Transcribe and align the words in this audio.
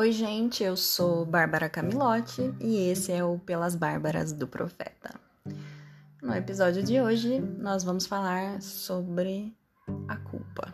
Oi, 0.00 0.12
gente, 0.12 0.62
eu 0.62 0.76
sou 0.76 1.26
Bárbara 1.26 1.68
Camilotti 1.68 2.54
e 2.60 2.88
esse 2.88 3.10
é 3.10 3.24
o 3.24 3.36
Pelas 3.36 3.74
Bárbaras 3.74 4.32
do 4.32 4.46
Profeta. 4.46 5.12
No 6.22 6.32
episódio 6.36 6.84
de 6.84 7.00
hoje, 7.00 7.40
nós 7.40 7.82
vamos 7.82 8.06
falar 8.06 8.62
sobre 8.62 9.52
a 10.06 10.14
culpa. 10.14 10.70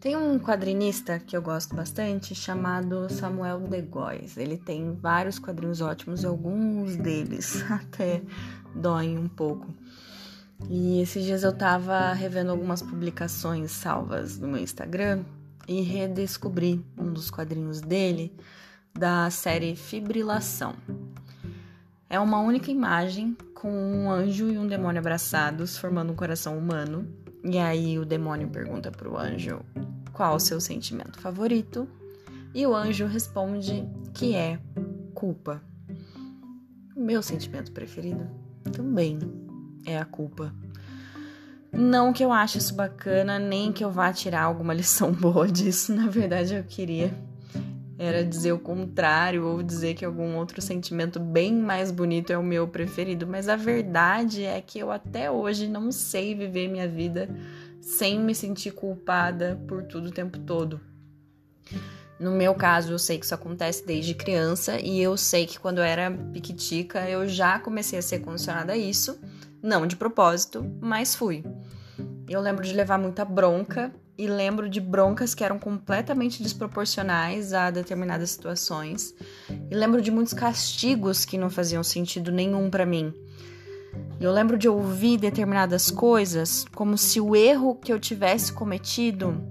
Tem 0.00 0.16
um 0.16 0.38
quadrinista 0.38 1.18
que 1.18 1.36
eu 1.36 1.42
gosto 1.42 1.76
bastante 1.76 2.34
chamado 2.34 3.06
Samuel 3.12 3.60
De. 3.60 4.38
Ele 4.38 4.56
tem 4.56 4.94
vários 4.94 5.38
quadrinhos 5.38 5.82
ótimos 5.82 6.22
e 6.22 6.26
alguns 6.26 6.96
deles 6.96 7.62
até 7.70 8.22
doem 8.74 9.18
um 9.18 9.28
pouco. 9.28 9.74
E 10.70 11.02
esses 11.02 11.22
dias 11.22 11.42
eu 11.42 11.52
tava 11.52 12.14
revendo 12.14 12.50
algumas 12.50 12.80
publicações 12.80 13.72
salvas 13.72 14.38
no 14.38 14.48
meu 14.48 14.62
Instagram 14.62 15.22
e 15.66 15.80
redescobri 15.80 16.84
um 16.98 17.12
dos 17.12 17.30
quadrinhos 17.30 17.80
dele 17.80 18.32
da 18.94 19.30
série 19.30 19.76
Fibrilação. 19.76 20.74
É 22.08 22.18
uma 22.20 22.40
única 22.40 22.70
imagem 22.70 23.36
com 23.54 23.70
um 23.70 24.10
anjo 24.10 24.48
e 24.48 24.58
um 24.58 24.66
demônio 24.66 25.00
abraçados, 25.00 25.76
formando 25.76 26.12
um 26.12 26.16
coração 26.16 26.56
humano. 26.56 27.06
E 27.42 27.58
aí 27.58 27.98
o 27.98 28.04
demônio 28.04 28.48
pergunta 28.48 28.90
pro 28.90 29.16
anjo 29.16 29.60
qual 30.12 30.36
o 30.36 30.40
seu 30.40 30.60
sentimento 30.60 31.20
favorito, 31.20 31.86
e 32.54 32.66
o 32.66 32.74
anjo 32.74 33.06
responde 33.06 33.86
que 34.14 34.34
é 34.34 34.58
culpa. 35.14 35.62
Meu 36.96 37.22
sentimento 37.22 37.70
preferido 37.72 38.26
também 38.72 39.18
é 39.84 39.98
a 39.98 40.06
culpa. 40.06 40.54
Não 41.76 42.12
que 42.12 42.24
eu 42.24 42.32
ache 42.32 42.56
isso 42.56 42.74
bacana, 42.74 43.38
nem 43.38 43.70
que 43.70 43.84
eu 43.84 43.90
vá 43.90 44.12
tirar 44.12 44.42
alguma 44.42 44.72
lição 44.72 45.12
boa 45.14 45.46
disso. 45.46 45.94
Na 45.94 46.08
verdade, 46.08 46.54
eu 46.54 46.64
queria 46.64 47.12
era 47.98 48.24
dizer 48.24 48.52
o 48.52 48.58
contrário 48.58 49.46
ou 49.46 49.62
dizer 49.62 49.94
que 49.94 50.04
algum 50.04 50.36
outro 50.36 50.60
sentimento 50.60 51.18
bem 51.18 51.54
mais 51.54 51.90
bonito 51.90 52.30
é 52.30 52.36
o 52.36 52.42
meu 52.42 52.68
preferido, 52.68 53.26
mas 53.26 53.48
a 53.48 53.56
verdade 53.56 54.44
é 54.44 54.60
que 54.60 54.78
eu 54.78 54.90
até 54.90 55.30
hoje 55.30 55.66
não 55.66 55.90
sei 55.90 56.34
viver 56.34 56.68
minha 56.68 56.86
vida 56.86 57.28
sem 57.80 58.20
me 58.20 58.34
sentir 58.34 58.72
culpada 58.72 59.58
por 59.66 59.82
tudo 59.84 60.08
o 60.08 60.12
tempo 60.12 60.38
todo. 60.40 60.80
No 62.18 62.30
meu 62.30 62.54
caso, 62.54 62.92
eu 62.92 62.98
sei 62.98 63.18
que 63.18 63.24
isso 63.24 63.34
acontece 63.34 63.86
desde 63.86 64.14
criança 64.14 64.78
e 64.80 65.00
eu 65.00 65.16
sei 65.16 65.46
que 65.46 65.58
quando 65.58 65.78
eu 65.78 65.84
era 65.84 66.10
piquitica 66.32 67.08
eu 67.08 67.28
já 67.28 67.58
comecei 67.58 67.98
a 67.98 68.02
ser 68.02 68.20
condicionada 68.20 68.72
a 68.72 68.76
isso. 68.76 69.18
Não 69.62 69.86
de 69.86 69.96
propósito, 69.96 70.64
mas 70.80 71.14
fui. 71.14 71.44
Eu 72.28 72.40
lembro 72.40 72.64
de 72.64 72.72
levar 72.72 72.98
muita 72.98 73.24
bronca 73.24 73.92
e 74.18 74.26
lembro 74.26 74.68
de 74.68 74.80
broncas 74.80 75.34
que 75.34 75.44
eram 75.44 75.58
completamente 75.58 76.42
desproporcionais 76.42 77.52
a 77.52 77.70
determinadas 77.70 78.30
situações. 78.30 79.14
E 79.70 79.74
lembro 79.74 80.00
de 80.00 80.10
muitos 80.10 80.32
castigos 80.32 81.24
que 81.24 81.38
não 81.38 81.50
faziam 81.50 81.82
sentido 81.82 82.32
nenhum 82.32 82.70
para 82.70 82.86
mim. 82.86 83.12
Eu 84.20 84.32
lembro 84.32 84.56
de 84.56 84.68
ouvir 84.68 85.18
determinadas 85.18 85.90
coisas 85.90 86.64
como 86.74 86.96
se 86.96 87.20
o 87.20 87.36
erro 87.36 87.74
que 87.74 87.92
eu 87.92 88.00
tivesse 88.00 88.52
cometido 88.52 89.42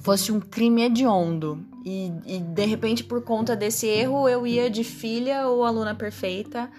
fosse 0.00 0.32
um 0.32 0.40
crime 0.40 0.82
hediondo 0.82 1.64
e, 1.84 2.12
e, 2.26 2.38
de 2.38 2.66
repente, 2.66 3.02
por 3.02 3.22
conta 3.22 3.56
desse 3.56 3.86
erro, 3.86 4.28
eu 4.28 4.46
ia 4.46 4.68
de 4.68 4.84
filha 4.84 5.46
ou 5.46 5.64
aluna 5.64 5.94
perfeita 5.94 6.70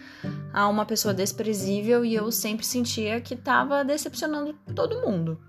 a 0.54 0.68
uma 0.68 0.86
pessoa 0.86 1.14
desprezível 1.14 2.04
e 2.04 2.14
eu 2.16 2.32
sempre 2.32 2.66
sentia 2.66 3.22
que 3.22 3.34
estava 3.34 3.84
decepcionando 3.84 4.54
todo 4.76 5.02
mundo. 5.02 5.40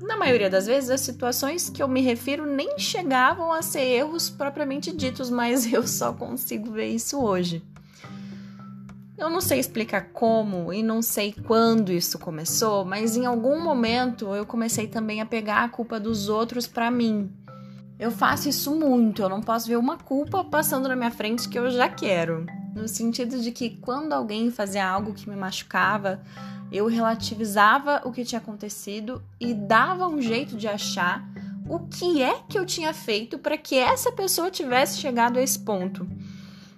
Na 0.00 0.16
maioria 0.16 0.48
das 0.48 0.66
vezes, 0.66 0.90
as 0.90 1.00
situações 1.00 1.68
que 1.68 1.82
eu 1.82 1.88
me 1.88 2.00
refiro 2.00 2.46
nem 2.46 2.78
chegavam 2.78 3.52
a 3.52 3.62
ser 3.62 3.82
erros 3.82 4.30
propriamente 4.30 4.94
ditos, 4.94 5.30
mas 5.30 5.66
eu 5.72 5.86
só 5.86 6.12
consigo 6.12 6.70
ver 6.70 6.88
isso 6.88 7.20
hoje. 7.20 7.62
Eu 9.18 9.30
não 9.30 9.40
sei 9.40 9.58
explicar 9.58 10.10
como 10.12 10.72
e 10.72 10.82
não 10.82 11.00
sei 11.00 11.32
quando 11.32 11.90
isso 11.90 12.18
começou, 12.18 12.84
mas 12.84 13.16
em 13.16 13.24
algum 13.24 13.62
momento 13.62 14.34
eu 14.34 14.44
comecei 14.44 14.86
também 14.86 15.20
a 15.20 15.26
pegar 15.26 15.64
a 15.64 15.68
culpa 15.68 15.98
dos 15.98 16.28
outros 16.28 16.66
para 16.66 16.90
mim 16.90 17.32
eu 17.98 18.10
faço 18.10 18.48
isso 18.48 18.74
muito, 18.74 19.22
eu 19.22 19.28
não 19.28 19.40
posso 19.40 19.66
ver 19.66 19.76
uma 19.76 19.96
culpa 19.96 20.44
passando 20.44 20.86
na 20.86 20.94
minha 20.94 21.10
frente 21.10 21.48
que 21.48 21.58
eu 21.58 21.70
já 21.70 21.88
quero. 21.88 22.44
No 22.76 22.86
sentido 22.86 23.40
de 23.40 23.52
que 23.52 23.70
quando 23.70 24.12
alguém 24.12 24.50
fazia 24.50 24.86
algo 24.86 25.14
que 25.14 25.30
me 25.30 25.34
machucava, 25.34 26.20
eu 26.70 26.86
relativizava 26.86 28.02
o 28.04 28.12
que 28.12 28.22
tinha 28.22 28.38
acontecido 28.38 29.22
e 29.40 29.54
dava 29.54 30.06
um 30.06 30.20
jeito 30.20 30.58
de 30.58 30.68
achar 30.68 31.26
o 31.66 31.78
que 31.78 32.22
é 32.22 32.42
que 32.46 32.58
eu 32.58 32.66
tinha 32.66 32.92
feito 32.92 33.38
para 33.38 33.56
que 33.56 33.76
essa 33.76 34.12
pessoa 34.12 34.50
tivesse 34.50 34.98
chegado 34.98 35.38
a 35.38 35.42
esse 35.42 35.58
ponto. 35.58 36.06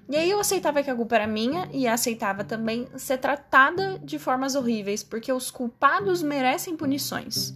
E 0.08 0.14
aí 0.14 0.30
eu 0.30 0.38
aceitava 0.38 0.84
que 0.84 0.90
a 0.90 0.94
culpa 0.94 1.16
era 1.16 1.26
minha 1.26 1.68
e 1.72 1.88
aceitava 1.88 2.44
também 2.44 2.86
ser 2.96 3.18
tratada 3.18 3.98
de 3.98 4.20
formas 4.20 4.54
horríveis, 4.54 5.02
porque 5.02 5.32
os 5.32 5.50
culpados 5.50 6.22
merecem 6.22 6.76
punições. 6.76 7.52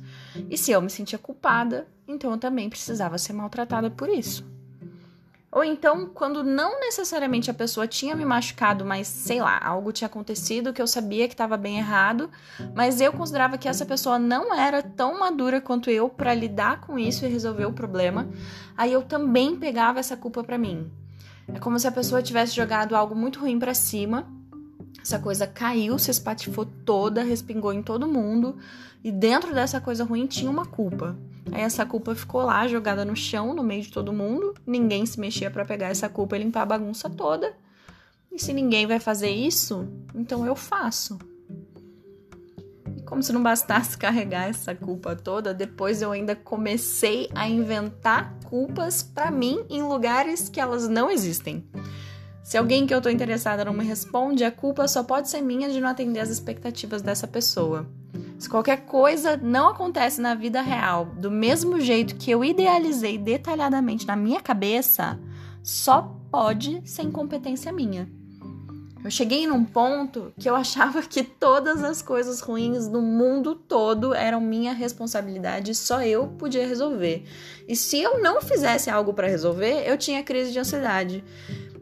E 0.50 0.58
se 0.58 0.72
eu 0.72 0.82
me 0.82 0.90
sentia 0.90 1.16
culpada, 1.16 1.86
então 2.08 2.32
eu 2.32 2.38
também 2.38 2.68
precisava 2.68 3.18
ser 3.18 3.34
maltratada 3.34 3.88
por 3.88 4.08
isso. 4.08 4.51
Ou 5.52 5.62
então, 5.62 6.06
quando 6.06 6.42
não 6.42 6.80
necessariamente 6.80 7.50
a 7.50 7.54
pessoa 7.54 7.86
tinha 7.86 8.16
me 8.16 8.24
machucado, 8.24 8.86
mas 8.86 9.06
sei 9.06 9.42
lá, 9.42 9.60
algo 9.62 9.92
tinha 9.92 10.06
acontecido 10.06 10.72
que 10.72 10.80
eu 10.80 10.86
sabia 10.86 11.28
que 11.28 11.34
estava 11.34 11.58
bem 11.58 11.76
errado, 11.76 12.30
mas 12.74 13.02
eu 13.02 13.12
considerava 13.12 13.58
que 13.58 13.68
essa 13.68 13.84
pessoa 13.84 14.18
não 14.18 14.54
era 14.54 14.82
tão 14.82 15.20
madura 15.20 15.60
quanto 15.60 15.90
eu 15.90 16.08
para 16.08 16.32
lidar 16.32 16.80
com 16.80 16.98
isso 16.98 17.26
e 17.26 17.28
resolver 17.28 17.66
o 17.66 17.72
problema, 17.72 18.28
aí 18.74 18.94
eu 18.94 19.02
também 19.02 19.54
pegava 19.54 20.00
essa 20.00 20.16
culpa 20.16 20.42
para 20.42 20.56
mim. 20.56 20.90
É 21.46 21.58
como 21.58 21.78
se 21.78 21.86
a 21.86 21.92
pessoa 21.92 22.22
tivesse 22.22 22.56
jogado 22.56 22.96
algo 22.96 23.14
muito 23.14 23.38
ruim 23.38 23.58
para 23.58 23.74
cima 23.74 24.26
essa 25.02 25.18
coisa 25.18 25.46
caiu, 25.46 25.98
se 25.98 26.10
espatifou 26.10 26.64
toda, 26.64 27.24
respingou 27.24 27.72
em 27.72 27.82
todo 27.82 28.06
mundo, 28.06 28.56
e 29.02 29.10
dentro 29.10 29.52
dessa 29.52 29.80
coisa 29.80 30.04
ruim 30.04 30.26
tinha 30.26 30.50
uma 30.50 30.64
culpa. 30.64 31.16
Aí 31.50 31.62
essa 31.62 31.84
culpa 31.84 32.14
ficou 32.14 32.42
lá 32.42 32.66
jogada 32.68 33.04
no 33.04 33.16
chão, 33.16 33.52
no 33.54 33.62
meio 33.62 33.82
de 33.82 33.90
todo 33.90 34.12
mundo. 34.12 34.54
Ninguém 34.66 35.04
se 35.04 35.18
mexia 35.18 35.50
para 35.50 35.64
pegar 35.64 35.88
essa 35.88 36.08
culpa 36.08 36.36
e 36.36 36.42
limpar 36.42 36.62
a 36.62 36.66
bagunça 36.66 37.10
toda. 37.10 37.54
E 38.30 38.38
se 38.38 38.52
ninguém 38.52 38.86
vai 38.86 38.98
fazer 38.98 39.30
isso, 39.30 39.86
então 40.14 40.46
eu 40.46 40.54
faço. 40.54 41.18
E 42.96 43.02
como 43.02 43.22
se 43.22 43.32
não 43.32 43.42
bastasse 43.42 43.96
carregar 43.98 44.48
essa 44.48 44.74
culpa 44.74 45.16
toda, 45.16 45.52
depois 45.52 46.00
eu 46.00 46.12
ainda 46.12 46.36
comecei 46.36 47.28
a 47.34 47.48
inventar 47.48 48.38
culpas 48.44 49.02
para 49.02 49.30
mim 49.30 49.64
em 49.68 49.82
lugares 49.82 50.48
que 50.48 50.60
elas 50.60 50.88
não 50.88 51.10
existem. 51.10 51.64
Se 52.42 52.56
alguém 52.56 52.86
que 52.86 52.94
eu 52.94 53.00
tô 53.00 53.08
interessada 53.08 53.64
não 53.64 53.72
me 53.72 53.84
responde, 53.84 54.44
a 54.44 54.50
culpa 54.50 54.88
só 54.88 55.02
pode 55.02 55.28
ser 55.28 55.40
minha 55.40 55.70
de 55.70 55.80
não 55.80 55.88
atender 55.88 56.20
as 56.20 56.28
expectativas 56.28 57.00
dessa 57.00 57.26
pessoa. 57.26 57.86
Se 58.42 58.48
qualquer 58.48 58.86
coisa 58.86 59.36
não 59.36 59.68
acontece 59.68 60.20
na 60.20 60.34
vida 60.34 60.60
real 60.60 61.04
do 61.16 61.30
mesmo 61.30 61.80
jeito 61.80 62.16
que 62.16 62.28
eu 62.28 62.44
idealizei 62.44 63.16
detalhadamente 63.16 64.04
na 64.04 64.16
minha 64.16 64.40
cabeça, 64.40 65.16
só 65.62 66.12
pode 66.28 66.82
ser 66.84 67.02
incompetência 67.02 67.72
minha. 67.72 68.10
Eu 69.04 69.12
cheguei 69.12 69.46
num 69.46 69.64
ponto 69.64 70.32
que 70.36 70.50
eu 70.50 70.56
achava 70.56 71.02
que 71.02 71.22
todas 71.22 71.84
as 71.84 72.02
coisas 72.02 72.40
ruins 72.40 72.88
do 72.88 73.00
mundo 73.00 73.54
todo 73.54 74.12
eram 74.12 74.40
minha 74.40 74.72
responsabilidade 74.72 75.70
e 75.70 75.74
só 75.76 76.02
eu 76.02 76.26
podia 76.26 76.66
resolver. 76.66 77.24
E 77.68 77.76
se 77.76 78.00
eu 78.00 78.20
não 78.20 78.42
fizesse 78.42 78.90
algo 78.90 79.14
para 79.14 79.28
resolver, 79.28 79.88
eu 79.88 79.96
tinha 79.96 80.20
crise 80.24 80.50
de 80.50 80.58
ansiedade. 80.58 81.22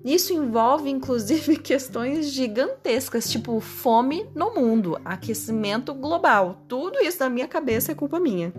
Isso 0.05 0.33
envolve, 0.33 0.89
inclusive, 0.89 1.57
questões 1.61 2.31
gigantescas, 2.33 3.31
tipo 3.31 3.61
fome 3.61 4.27
no 4.35 4.55
mundo, 4.55 4.99
aquecimento 5.05 5.93
global. 5.95 6.65
Tudo 6.67 6.99
isso 7.01 7.21
na 7.21 7.29
minha 7.29 7.47
cabeça 7.47 7.93
é 7.93 7.95
culpa 7.95 8.19
minha. 8.19 8.53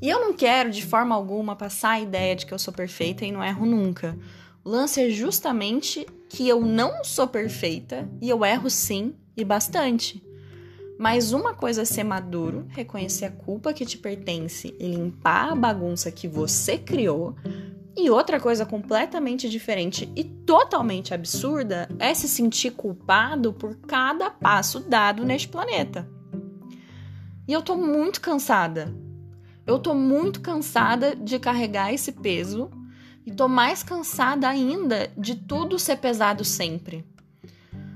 E 0.00 0.10
eu 0.10 0.18
não 0.20 0.32
quero, 0.32 0.70
de 0.70 0.84
forma 0.84 1.14
alguma, 1.14 1.54
passar 1.54 1.90
a 1.90 2.00
ideia 2.00 2.34
de 2.34 2.44
que 2.44 2.52
eu 2.52 2.58
sou 2.58 2.74
perfeita 2.74 3.24
e 3.24 3.30
não 3.30 3.44
erro 3.44 3.64
nunca. 3.64 4.18
O 4.64 4.68
lance 4.68 5.00
é 5.00 5.08
justamente 5.10 6.04
que 6.28 6.48
eu 6.48 6.60
não 6.60 7.04
sou 7.04 7.28
perfeita 7.28 8.08
e 8.20 8.28
eu 8.28 8.44
erro 8.44 8.68
sim 8.68 9.14
e 9.36 9.44
bastante. 9.44 10.20
Mas 10.98 11.32
uma 11.32 11.54
coisa 11.54 11.82
é 11.82 11.84
ser 11.84 12.04
maduro, 12.04 12.66
reconhecer 12.68 13.24
a 13.24 13.30
culpa 13.30 13.72
que 13.72 13.86
te 13.86 13.96
pertence 13.96 14.74
e 14.78 14.86
limpar 14.86 15.52
a 15.52 15.56
bagunça 15.56 16.12
que 16.12 16.28
você 16.28 16.78
criou, 16.78 17.34
e 17.96 18.08
outra 18.10 18.40
coisa 18.40 18.64
completamente 18.64 19.48
diferente 19.48 20.10
e 20.16 20.24
totalmente 20.24 21.12
absurda 21.12 21.88
é 21.98 22.14
se 22.14 22.28
sentir 22.28 22.72
culpado 22.72 23.52
por 23.52 23.76
cada 23.76 24.30
passo 24.30 24.80
dado 24.80 25.24
neste 25.24 25.48
planeta. 25.48 26.08
E 27.46 27.52
eu 27.52 27.60
tô 27.60 27.76
muito 27.76 28.20
cansada. 28.20 28.94
Eu 29.66 29.78
tô 29.78 29.94
muito 29.94 30.40
cansada 30.40 31.14
de 31.14 31.38
carregar 31.38 31.92
esse 31.92 32.12
peso 32.12 32.70
e 33.26 33.32
tô 33.32 33.46
mais 33.46 33.82
cansada 33.82 34.48
ainda 34.48 35.10
de 35.16 35.34
tudo 35.34 35.78
ser 35.78 35.98
pesado 35.98 36.44
sempre. 36.44 37.04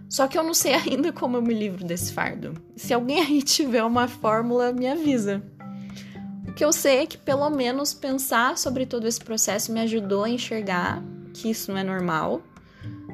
Só 0.08 0.28
que 0.28 0.38
eu 0.38 0.44
não 0.44 0.54
sei 0.54 0.74
ainda 0.76 1.12
como 1.12 1.36
eu 1.36 1.42
me 1.42 1.54
livro 1.54 1.84
desse 1.84 2.12
fardo. 2.12 2.54
Se 2.76 2.92
alguém 2.92 3.20
aí 3.20 3.42
tiver 3.42 3.82
uma 3.82 4.06
fórmula, 4.06 4.72
me 4.72 4.86
avisa. 4.86 5.42
Que 6.54 6.64
eu 6.64 6.72
sei 6.72 6.98
é 6.98 7.06
que 7.06 7.18
pelo 7.18 7.48
menos 7.50 7.92
pensar 7.92 8.56
sobre 8.56 8.86
todo 8.86 9.06
esse 9.06 9.20
processo 9.20 9.72
me 9.72 9.80
ajudou 9.80 10.24
a 10.24 10.30
enxergar 10.30 11.02
que 11.34 11.50
isso 11.50 11.70
não 11.70 11.78
é 11.78 11.84
normal. 11.84 12.42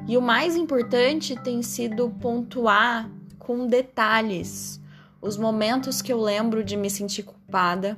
E 0.07 0.17
o 0.17 0.21
mais 0.21 0.55
importante 0.55 1.35
tem 1.41 1.61
sido 1.61 2.09
pontuar 2.21 3.09
com 3.39 3.67
detalhes 3.67 4.81
os 5.21 5.37
momentos 5.37 6.01
que 6.01 6.11
eu 6.11 6.21
lembro 6.21 6.63
de 6.63 6.75
me 6.75 6.89
sentir 6.89 7.23
culpada 7.23 7.97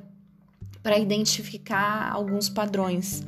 para 0.82 0.98
identificar 0.98 2.12
alguns 2.12 2.48
padrões. 2.48 3.24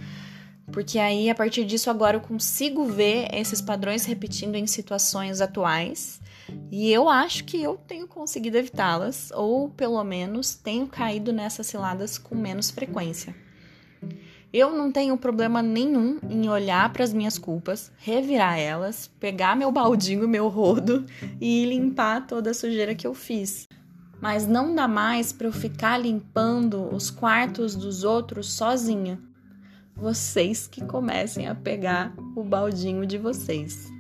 Porque 0.72 0.99
aí, 0.99 1.28
a 1.28 1.34
partir 1.34 1.64
disso, 1.64 1.90
agora 1.90 2.16
eu 2.16 2.20
consigo 2.20 2.84
ver 2.84 3.28
esses 3.34 3.60
padrões 3.60 4.05
repetindo 4.05 4.55
em 4.55 4.66
situações 4.66 5.40
atuais. 5.40 6.20
E 6.70 6.93
eu 6.93 7.09
acho 7.09 7.44
que 7.44 7.62
eu 7.62 7.76
tenho 7.87 8.06
conseguido 8.06 8.59
evitá-las, 8.59 9.31
ou 9.35 9.70
pelo 9.70 10.03
menos 10.05 10.55
tenho 10.55 10.87
caído 10.87 11.32
nessas 11.32 11.67
ciladas 11.67 12.19
com 12.19 12.35
menos 12.35 12.70
frequência. 12.70 13.35
Eu 14.53 14.70
não 14.75 14.91
tenho 14.91 15.17
problema 15.17 15.61
nenhum 15.61 16.19
em 16.29 16.49
olhar 16.49 16.91
para 16.93 17.05
as 17.05 17.12
minhas 17.12 17.37
culpas, 17.37 17.93
revirar 17.99 18.59
elas, 18.59 19.11
pegar 19.20 19.55
meu 19.55 19.70
baldinho, 19.70 20.26
meu 20.26 20.49
rodo 20.49 21.05
e 21.41 21.67
limpar 21.67 22.26
toda 22.26 22.50
a 22.50 22.55
sujeira 22.55 22.94
que 22.94 23.06
eu 23.06 23.12
fiz. 23.12 23.67
Mas 24.20 24.47
não 24.47 24.75
dá 24.75 24.88
mais 24.88 25.32
para 25.32 25.47
eu 25.47 25.53
ficar 25.53 25.99
limpando 25.99 26.94
os 26.94 27.11
quartos 27.11 27.76
dos 27.76 28.05
outros 28.05 28.53
sozinha. 28.53 29.20
Vocês 29.94 30.67
que 30.67 30.85
comecem 30.85 31.47
a 31.47 31.55
pegar 31.55 32.15
o 32.35 32.43
baldinho 32.43 33.05
de 33.05 33.19
vocês. 33.19 33.97